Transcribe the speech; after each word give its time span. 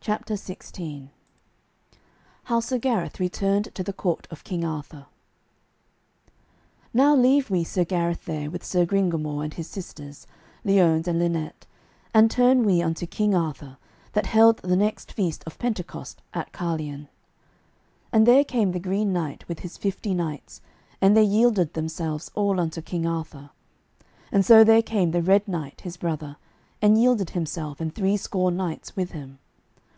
CHAPTER 0.00 0.34
XVI 0.34 1.08
HOW 2.44 2.60
SIR 2.60 2.78
GARETH 2.78 3.18
RETURNED 3.18 3.74
TO 3.74 3.82
THE 3.82 3.92
COURT 3.92 4.28
OF 4.30 4.44
KING 4.44 4.64
ARTHUR 4.64 5.06
Now 6.94 7.16
leave 7.16 7.50
we 7.50 7.64
Sir 7.64 7.84
Gareth 7.84 8.24
there 8.24 8.48
with 8.48 8.64
Sir 8.64 8.86
Gringamore 8.86 9.42
and 9.42 9.52
his 9.54 9.66
sisters, 9.66 10.28
Liones 10.64 11.08
and 11.08 11.18
Linet, 11.18 11.66
and 12.14 12.30
turn 12.30 12.62
we 12.62 12.80
unto 12.80 13.08
King 13.08 13.34
Arthur 13.34 13.76
that 14.12 14.26
held 14.26 14.58
the 14.58 14.76
next 14.76 15.10
feast 15.12 15.42
of 15.46 15.58
Pentecost 15.58 16.22
at 16.32 16.52
Carlion. 16.52 17.08
And 18.12 18.24
there 18.24 18.44
came 18.44 18.70
the 18.70 18.78
Green 18.80 19.12
Knight 19.12 19.46
with 19.48 19.58
his 19.58 19.76
fifty 19.76 20.14
knights, 20.14 20.60
and 21.02 21.16
they 21.16 21.24
yielded 21.24 21.74
themselves 21.74 22.30
all 22.36 22.60
unto 22.60 22.80
King 22.80 23.04
Arthur. 23.04 23.50
And 24.30 24.46
so 24.46 24.62
there 24.62 24.80
came 24.82 25.10
the 25.10 25.22
Red 25.22 25.48
Knight, 25.48 25.80
his 25.80 25.96
brother, 25.96 26.36
and 26.80 26.96
yielded 27.02 27.30
himself 27.30 27.80
and 27.80 27.92
three 27.92 28.16
score 28.16 28.52
knights 28.52 28.94
with 28.96 29.10
him. 29.10 29.40